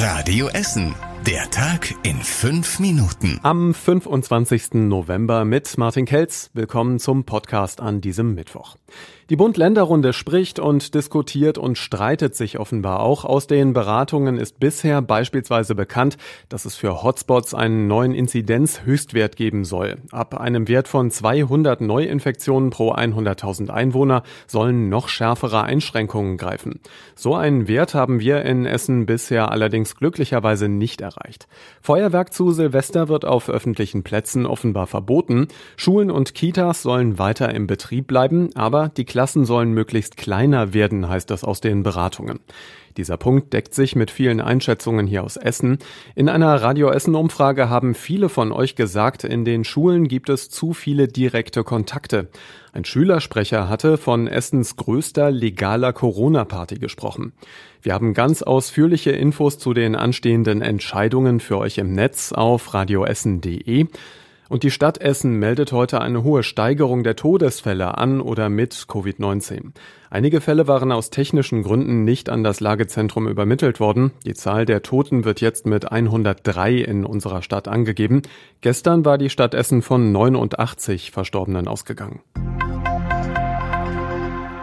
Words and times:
Radio 0.00 0.48
Essen. 0.48 1.09
Der 1.26 1.50
Tag 1.50 1.94
in 2.02 2.16
fünf 2.16 2.78
Minuten. 2.78 3.40
Am 3.42 3.74
25. 3.74 4.72
November 4.72 5.44
mit 5.44 5.76
Martin 5.76 6.06
Kelz. 6.06 6.50
Willkommen 6.54 6.98
zum 6.98 7.24
Podcast 7.24 7.82
an 7.82 8.00
diesem 8.00 8.34
Mittwoch. 8.34 8.76
Die 9.28 9.36
Bund-Länder-Runde 9.36 10.12
spricht 10.12 10.58
und 10.58 10.94
diskutiert 10.94 11.56
und 11.58 11.78
streitet 11.78 12.34
sich 12.34 12.58
offenbar 12.58 13.00
auch. 13.00 13.24
Aus 13.24 13.46
den 13.46 13.74
Beratungen 13.74 14.38
ist 14.38 14.58
bisher 14.58 15.02
beispielsweise 15.02 15.76
bekannt, 15.76 16.16
dass 16.48 16.64
es 16.64 16.74
für 16.74 17.04
Hotspots 17.04 17.54
einen 17.54 17.86
neuen 17.86 18.12
Inzidenz-Höchstwert 18.12 19.36
geben 19.36 19.64
soll. 19.64 19.98
Ab 20.10 20.34
einem 20.40 20.66
Wert 20.68 20.88
von 20.88 21.12
200 21.12 21.80
Neuinfektionen 21.80 22.70
pro 22.70 22.92
100.000 22.92 23.68
Einwohner 23.68 24.24
sollen 24.48 24.88
noch 24.88 25.08
schärfere 25.08 25.62
Einschränkungen 25.62 26.36
greifen. 26.36 26.80
So 27.14 27.36
einen 27.36 27.68
Wert 27.68 27.94
haben 27.94 28.18
wir 28.18 28.42
in 28.42 28.66
Essen 28.66 29.06
bisher 29.06 29.52
allerdings 29.52 29.94
glücklicherweise 29.94 30.68
nicht 30.68 31.02
erreicht. 31.02 31.09
Feuerwerk 31.80 32.32
zu 32.32 32.50
Silvester 32.50 33.08
wird 33.08 33.24
auf 33.24 33.48
öffentlichen 33.48 34.02
Plätzen 34.02 34.46
offenbar 34.46 34.86
verboten. 34.86 35.48
Schulen 35.76 36.10
und 36.10 36.34
Kitas 36.34 36.82
sollen 36.82 37.18
weiter 37.18 37.54
im 37.54 37.66
Betrieb 37.66 38.06
bleiben, 38.06 38.50
aber 38.54 38.88
die 38.88 39.04
Klassen 39.04 39.44
sollen 39.44 39.72
möglichst 39.72 40.16
kleiner 40.16 40.74
werden, 40.74 41.08
heißt 41.08 41.30
das 41.30 41.44
aus 41.44 41.60
den 41.60 41.82
Beratungen. 41.82 42.40
Dieser 43.00 43.16
Punkt 43.16 43.54
deckt 43.54 43.72
sich 43.72 43.96
mit 43.96 44.10
vielen 44.10 44.42
Einschätzungen 44.42 45.06
hier 45.06 45.24
aus 45.24 45.38
Essen. 45.38 45.78
In 46.14 46.28
einer 46.28 46.60
Radio 46.60 46.90
Essen 46.90 47.14
Umfrage 47.14 47.70
haben 47.70 47.94
viele 47.94 48.28
von 48.28 48.52
euch 48.52 48.74
gesagt, 48.76 49.24
in 49.24 49.46
den 49.46 49.64
Schulen 49.64 50.06
gibt 50.06 50.28
es 50.28 50.50
zu 50.50 50.74
viele 50.74 51.08
direkte 51.08 51.64
Kontakte. 51.64 52.28
Ein 52.74 52.84
Schülersprecher 52.84 53.70
hatte 53.70 53.96
von 53.96 54.26
Essens 54.26 54.76
größter 54.76 55.30
legaler 55.30 55.94
Corona-Party 55.94 56.74
gesprochen. 56.74 57.32
Wir 57.80 57.94
haben 57.94 58.12
ganz 58.12 58.42
ausführliche 58.42 59.12
Infos 59.12 59.58
zu 59.58 59.72
den 59.72 59.96
anstehenden 59.96 60.60
Entscheidungen 60.60 61.40
für 61.40 61.56
euch 61.56 61.78
im 61.78 61.94
Netz 61.94 62.32
auf 62.32 62.74
radioessen.de. 62.74 63.86
Und 64.50 64.64
die 64.64 64.72
Stadt 64.72 64.98
Essen 64.98 65.38
meldet 65.38 65.70
heute 65.70 66.00
eine 66.00 66.24
hohe 66.24 66.42
Steigerung 66.42 67.04
der 67.04 67.14
Todesfälle 67.14 67.96
an 67.96 68.20
oder 68.20 68.48
mit 68.48 68.74
Covid-19. 68.74 69.70
Einige 70.10 70.40
Fälle 70.40 70.66
waren 70.66 70.90
aus 70.90 71.10
technischen 71.10 71.62
Gründen 71.62 72.02
nicht 72.02 72.28
an 72.28 72.42
das 72.42 72.58
Lagezentrum 72.58 73.28
übermittelt 73.28 73.78
worden. 73.78 74.10
Die 74.26 74.34
Zahl 74.34 74.66
der 74.66 74.82
Toten 74.82 75.24
wird 75.24 75.40
jetzt 75.40 75.66
mit 75.66 75.92
103 75.92 76.78
in 76.78 77.04
unserer 77.04 77.42
Stadt 77.42 77.68
angegeben. 77.68 78.22
Gestern 78.60 79.04
war 79.04 79.18
die 79.18 79.30
Stadt 79.30 79.54
Essen 79.54 79.82
von 79.82 80.10
89 80.10 81.12
Verstorbenen 81.12 81.68
ausgegangen. 81.68 82.18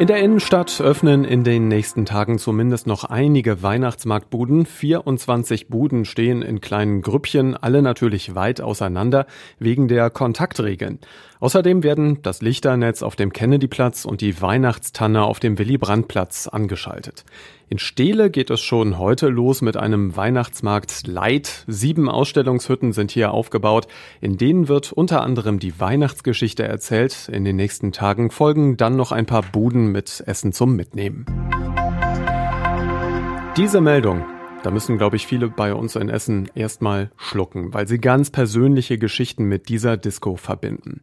In 0.00 0.06
der 0.06 0.16
Innenstadt 0.20 0.80
öffnen 0.80 1.24
in 1.24 1.44
den 1.44 1.68
nächsten 1.68 2.06
Tagen 2.06 2.38
zumindest 2.38 2.86
noch 2.86 3.04
einige 3.04 3.62
Weihnachtsmarktbuden. 3.62 4.64
24 4.64 5.68
Buden 5.68 6.06
stehen 6.06 6.40
in 6.40 6.62
kleinen 6.62 7.02
Grüppchen, 7.02 7.54
alle 7.54 7.82
natürlich 7.82 8.34
weit 8.34 8.62
auseinander 8.62 9.26
wegen 9.58 9.88
der 9.88 10.08
Kontaktregeln. 10.08 11.00
Außerdem 11.40 11.82
werden 11.82 12.20
das 12.22 12.42
Lichternetz 12.42 13.02
auf 13.02 13.16
dem 13.16 13.32
Kennedyplatz 13.32 14.04
und 14.04 14.20
die 14.20 14.40
Weihnachtstanne 14.42 15.22
auf 15.24 15.40
dem 15.40 15.58
Willy-Brandt-Platz 15.58 16.48
angeschaltet. 16.48 17.24
In 17.70 17.78
Steele 17.78 18.30
geht 18.30 18.50
es 18.50 18.60
schon 18.60 18.98
heute 18.98 19.28
los 19.28 19.62
mit 19.62 19.78
einem 19.78 20.16
Weihnachtsmarkt 20.16 21.06
Light. 21.06 21.64
Sieben 21.66 22.10
Ausstellungshütten 22.10 22.92
sind 22.92 23.10
hier 23.10 23.32
aufgebaut. 23.32 23.86
In 24.20 24.36
denen 24.36 24.68
wird 24.68 24.92
unter 24.92 25.22
anderem 25.22 25.58
die 25.58 25.80
Weihnachtsgeschichte 25.80 26.64
erzählt. 26.64 27.30
In 27.32 27.46
den 27.46 27.56
nächsten 27.56 27.92
Tagen 27.92 28.30
folgen 28.30 28.76
dann 28.76 28.96
noch 28.96 29.10
ein 29.10 29.24
paar 29.24 29.42
Buden 29.42 29.92
mit 29.92 30.22
Essen 30.26 30.52
zum 30.52 30.76
Mitnehmen. 30.76 31.24
Diese 33.56 33.80
Meldung 33.80 34.24
da 34.62 34.70
müssen, 34.70 34.98
glaube 34.98 35.16
ich, 35.16 35.26
viele 35.26 35.48
bei 35.48 35.74
uns 35.74 35.96
in 35.96 36.08
Essen 36.08 36.50
erstmal 36.54 37.10
schlucken, 37.16 37.72
weil 37.72 37.88
sie 37.88 37.98
ganz 37.98 38.30
persönliche 38.30 38.98
Geschichten 38.98 39.44
mit 39.44 39.68
dieser 39.68 39.96
Disco 39.96 40.36
verbinden. 40.36 41.00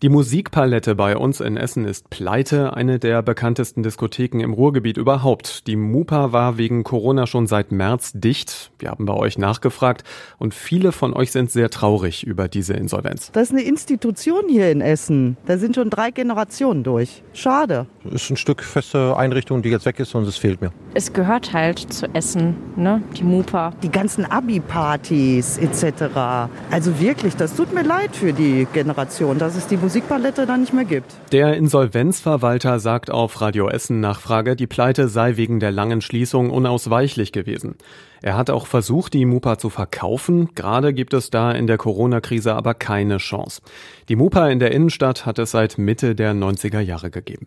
Die 0.00 0.10
Musikpalette 0.10 0.94
bei 0.94 1.16
uns 1.16 1.40
in 1.40 1.56
Essen 1.56 1.84
ist 1.84 2.08
pleite, 2.08 2.74
eine 2.74 3.00
der 3.00 3.20
bekanntesten 3.20 3.82
Diskotheken 3.82 4.38
im 4.38 4.52
Ruhrgebiet 4.52 4.96
überhaupt. 4.96 5.66
Die 5.66 5.74
Mupa 5.74 6.30
war 6.30 6.56
wegen 6.56 6.84
Corona 6.84 7.26
schon 7.26 7.48
seit 7.48 7.72
März 7.72 8.12
dicht. 8.14 8.70
Wir 8.78 8.90
haben 8.90 9.06
bei 9.06 9.14
euch 9.14 9.38
nachgefragt 9.38 10.04
und 10.38 10.54
viele 10.54 10.92
von 10.92 11.14
euch 11.14 11.32
sind 11.32 11.50
sehr 11.50 11.68
traurig 11.68 12.24
über 12.24 12.46
diese 12.46 12.74
Insolvenz. 12.74 13.32
Das 13.32 13.48
ist 13.48 13.50
eine 13.50 13.62
Institution 13.62 14.44
hier 14.48 14.70
in 14.70 14.82
Essen. 14.82 15.36
Da 15.46 15.58
sind 15.58 15.74
schon 15.74 15.90
drei 15.90 16.12
Generationen 16.12 16.84
durch. 16.84 17.24
Schade. 17.32 17.88
Ist 18.08 18.30
ein 18.30 18.36
Stück 18.36 18.62
feste 18.62 19.16
Einrichtung, 19.16 19.62
die 19.62 19.70
jetzt 19.70 19.84
weg 19.84 19.98
ist 19.98 20.14
und 20.14 20.28
es 20.28 20.36
fehlt 20.36 20.60
mir. 20.60 20.70
Es 20.94 21.12
gehört 21.12 21.52
halt 21.52 21.92
zu 21.92 22.06
Essen, 22.14 22.54
ne? 22.76 23.02
Die 23.16 23.24
Mupa. 23.24 23.72
Die 23.82 23.90
ganzen 23.90 24.24
Abi-Partys 24.24 25.58
etc. 25.58 26.48
Also 26.70 27.00
wirklich, 27.00 27.34
das 27.34 27.56
tut 27.56 27.74
mir 27.74 27.82
leid 27.82 28.14
für 28.14 28.32
die 28.32 28.68
Generation. 28.72 29.38
Das 29.38 29.56
ist 29.56 29.72
die 29.72 29.87
Musikpalette 29.88 30.44
dann 30.44 30.60
nicht 30.60 30.74
mehr 30.74 30.84
gibt. 30.84 31.16
Der 31.32 31.54
Insolvenzverwalter 31.54 32.78
sagt 32.78 33.10
auf 33.10 33.40
Radio 33.40 33.70
Essen 33.70 34.00
Nachfrage, 34.00 34.54
die 34.54 34.66
Pleite 34.66 35.08
sei 35.08 35.38
wegen 35.38 35.60
der 35.60 35.70
langen 35.70 36.02
Schließung 36.02 36.50
unausweichlich 36.50 37.32
gewesen. 37.32 37.76
Er 38.20 38.36
hat 38.36 38.50
auch 38.50 38.66
versucht, 38.66 39.14
die 39.14 39.24
Mupa 39.24 39.56
zu 39.56 39.70
verkaufen. 39.70 40.50
Gerade 40.54 40.92
gibt 40.92 41.14
es 41.14 41.30
da 41.30 41.52
in 41.52 41.66
der 41.66 41.78
Corona-Krise 41.78 42.54
aber 42.54 42.74
keine 42.74 43.16
Chance. 43.16 43.62
Die 44.10 44.16
Mupa 44.16 44.50
in 44.50 44.58
der 44.58 44.72
Innenstadt 44.72 45.24
hat 45.24 45.38
es 45.38 45.52
seit 45.52 45.78
Mitte 45.78 46.14
der 46.14 46.34
90er 46.34 46.80
Jahre 46.80 47.10
gegeben. 47.10 47.46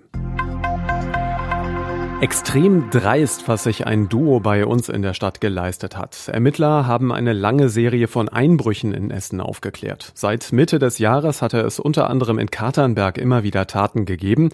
Extrem 2.21 2.91
dreist, 2.91 3.47
was 3.47 3.63
sich 3.63 3.87
ein 3.87 4.07
Duo 4.07 4.41
bei 4.41 4.67
uns 4.67 4.89
in 4.89 5.01
der 5.01 5.15
Stadt 5.15 5.41
geleistet 5.41 5.97
hat. 5.97 6.27
Ermittler 6.27 6.85
haben 6.85 7.11
eine 7.11 7.33
lange 7.33 7.67
Serie 7.67 8.07
von 8.07 8.29
Einbrüchen 8.29 8.93
in 8.93 9.09
Essen 9.09 9.41
aufgeklärt. 9.41 10.11
Seit 10.13 10.53
Mitte 10.53 10.77
des 10.77 10.99
Jahres 10.99 11.41
hatte 11.41 11.61
es 11.61 11.79
unter 11.79 12.11
anderem 12.11 12.37
in 12.37 12.51
Katernberg 12.51 13.17
immer 13.17 13.41
wieder 13.41 13.65
Taten 13.65 14.05
gegeben. 14.05 14.49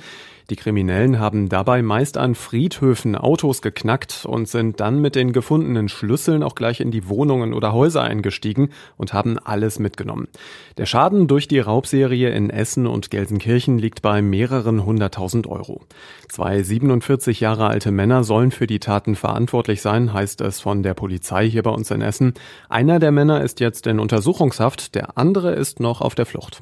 Die 0.50 0.55
Kriminellen 0.55 1.19
haben 1.19 1.50
dabei 1.50 1.81
meist 1.81 2.17
an 2.17 2.33
Friedhöfen 2.33 3.17
Autos 3.17 3.61
geknackt 3.61 4.25
und 4.25 4.47
sind 4.47 4.79
dann 4.79 5.01
mit 5.01 5.16
den 5.16 5.34
gefundenen 5.34 5.89
Schlüsseln 5.89 6.41
auch 6.41 6.55
gleich 6.55 6.79
in 6.79 6.89
die 6.89 7.09
Wohnungen 7.09 7.53
oder 7.53 7.73
Häuser 7.73 8.03
eingestiegen 8.03 8.69
und 8.95 9.11
haben 9.11 9.38
alles 9.39 9.78
mitgenommen. 9.78 10.29
Der 10.78 10.85
Schaden 10.85 11.28
durch 11.28 11.49
die 11.49 11.59
Raubserie 11.59 12.29
in 12.29 12.49
Essen 12.49 12.88
und 12.88 13.11
Gelsenkirchen 13.11 13.78
liegt 13.78 14.01
bei 14.01 14.22
mehreren 14.22 14.85
hunderttausend 14.85 15.47
Euro. 15.47 15.81
Zwei 16.29 16.63
47 16.63 17.41
Jahre 17.41 17.56
alte 17.66 17.91
Männer 17.91 18.23
sollen 18.23 18.51
für 18.51 18.68
die 18.68 18.79
Taten 18.79 19.16
verantwortlich 19.16 19.81
sein, 19.81 20.13
heißt 20.13 20.41
es 20.41 20.59
von 20.59 20.84
der 20.84 20.94
Polizei 20.94 21.50
hier 21.50 21.63
bei 21.63 21.72
uns 21.72 21.90
in 21.90 22.01
Essen. 22.01 22.34
Einer 22.69 23.00
der 23.00 23.12
Männer 23.12 23.41
ist 23.41 23.59
jetzt 23.59 23.88
in 23.88 24.00
Untersuchungshaft, 24.00 24.94
der 24.94 25.18
andere 25.18 25.53
ist 25.53 25.79
noch 25.79 26.01
auf 26.01 26.13
der 26.13 26.25
Flucht. 26.25 26.62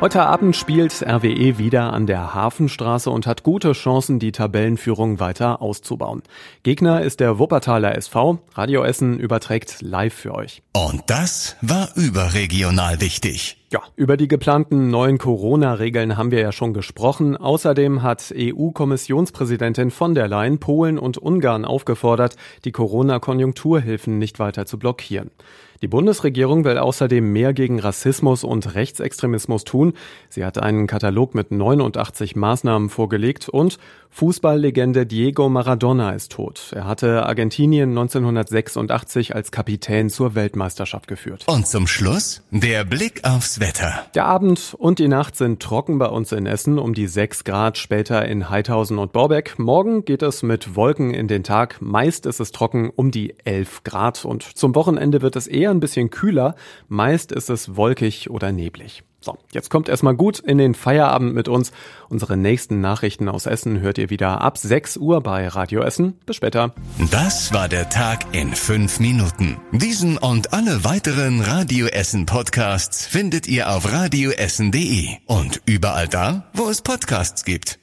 Heute 0.00 0.22
Abend 0.22 0.56
spielt 0.56 1.02
RWE 1.02 1.58
wieder 1.58 1.92
an 1.92 2.06
der 2.06 2.32
Hafenstraße 2.32 3.10
und 3.10 3.26
hat 3.26 3.42
gute 3.42 3.72
Chancen, 3.72 4.18
die 4.18 4.32
Tabellenführung 4.32 5.20
weiter 5.20 5.60
auszubauen. 5.60 6.22
Gegner 6.62 7.02
ist 7.02 7.20
der 7.20 7.38
Wuppertaler 7.38 7.94
SV. 7.96 8.38
Radio 8.54 8.82
Essen 8.82 9.18
überträgt 9.18 9.82
live 9.82 10.14
für 10.14 10.34
euch. 10.34 10.62
Und 10.72 11.02
das 11.08 11.56
war 11.60 11.90
überregional 11.96 13.02
wichtig. 13.02 13.59
Ja, 13.72 13.82
über 13.94 14.16
die 14.16 14.26
geplanten 14.26 14.90
neuen 14.90 15.18
Corona-Regeln 15.18 16.16
haben 16.16 16.32
wir 16.32 16.40
ja 16.40 16.50
schon 16.50 16.74
gesprochen. 16.74 17.36
Außerdem 17.36 18.02
hat 18.02 18.34
EU-Kommissionspräsidentin 18.36 19.92
von 19.92 20.16
der 20.16 20.26
Leyen 20.26 20.58
Polen 20.58 20.98
und 20.98 21.18
Ungarn 21.18 21.64
aufgefordert, 21.64 22.34
die 22.64 22.72
Corona-Konjunkturhilfen 22.72 24.18
nicht 24.18 24.40
weiter 24.40 24.66
zu 24.66 24.76
blockieren. 24.76 25.30
Die 25.82 25.88
Bundesregierung 25.88 26.64
will 26.64 26.78
außerdem 26.78 27.32
mehr 27.32 27.54
gegen 27.54 27.78
Rassismus 27.78 28.42
und 28.44 28.74
Rechtsextremismus 28.74 29.64
tun. 29.64 29.94
Sie 30.28 30.44
hat 30.44 30.58
einen 30.58 30.88
Katalog 30.88 31.34
mit 31.36 31.52
89 31.52 32.34
Maßnahmen 32.34 32.90
vorgelegt 32.90 33.48
und 33.48 33.78
Fußballlegende 34.12 35.06
Diego 35.06 35.48
Maradona 35.48 36.10
ist 36.10 36.32
tot. 36.32 36.72
Er 36.74 36.84
hatte 36.84 37.24
Argentinien 37.26 37.90
1986 37.90 39.36
als 39.36 39.52
Kapitän 39.52 40.10
zur 40.10 40.34
Weltmeisterschaft 40.34 41.06
geführt. 41.06 41.44
Und 41.46 41.68
zum 41.68 41.86
Schluss 41.86 42.42
der 42.50 42.84
Blick 42.84 43.22
aufs 43.22 43.59
Wetter. 43.60 44.06
Der 44.14 44.26
Abend 44.26 44.74
und 44.76 44.98
die 44.98 45.08
Nacht 45.08 45.36
sind 45.36 45.62
trocken 45.62 45.98
bei 45.98 46.06
uns 46.06 46.32
in 46.32 46.46
Essen 46.46 46.78
um 46.78 46.94
die 46.94 47.06
6 47.06 47.44
Grad, 47.44 47.78
später 47.78 48.26
in 48.26 48.50
Heidhausen 48.50 48.98
und 48.98 49.12
Borbeck. 49.12 49.58
Morgen 49.58 50.04
geht 50.04 50.22
es 50.22 50.42
mit 50.42 50.74
Wolken 50.74 51.14
in 51.14 51.28
den 51.28 51.44
Tag. 51.44 51.80
Meist 51.80 52.26
ist 52.26 52.40
es 52.40 52.50
trocken 52.50 52.90
um 52.90 53.12
die 53.12 53.36
11 53.44 53.84
Grad 53.84 54.24
und 54.24 54.42
zum 54.42 54.74
Wochenende 54.74 55.22
wird 55.22 55.36
es 55.36 55.46
eher 55.46 55.60
eher 55.60 55.70
ein 55.70 55.80
bisschen 55.80 56.10
kühler. 56.10 56.54
Meist 56.88 57.32
ist 57.32 57.50
es 57.50 57.76
wolkig 57.76 58.30
oder 58.30 58.52
neblig. 58.52 59.04
So, 59.20 59.36
jetzt 59.52 59.68
kommt 59.68 59.88
erstmal 59.88 60.14
gut 60.14 60.38
in 60.38 60.56
den 60.56 60.74
Feierabend 60.74 61.34
mit 61.34 61.48
uns. 61.48 61.72
Unsere 62.08 62.36
nächsten 62.36 62.80
Nachrichten 62.80 63.28
aus 63.28 63.46
Essen 63.46 63.80
hört 63.80 63.98
ihr 63.98 64.08
wieder 64.08 64.40
ab 64.40 64.56
6 64.56 64.96
Uhr 64.96 65.20
bei 65.20 65.46
Radio 65.46 65.82
Essen. 65.82 66.14
Bis 66.24 66.36
später. 66.36 66.74
Das 67.10 67.52
war 67.52 67.68
der 67.68 67.90
Tag 67.90 68.24
in 68.32 68.54
fünf 68.54 68.98
Minuten. 68.98 69.58
Diesen 69.72 70.16
und 70.16 70.52
alle 70.52 70.84
weiteren 70.84 71.40
Radio 71.40 71.86
Essen 71.86 72.24
Podcasts 72.24 73.06
findet 73.06 73.46
ihr 73.46 73.70
auf 73.70 73.92
radioessen.de 73.92 75.08
und 75.26 75.60
überall 75.66 76.08
da, 76.08 76.48
wo 76.54 76.68
es 76.68 76.80
Podcasts 76.80 77.44
gibt. 77.44 77.80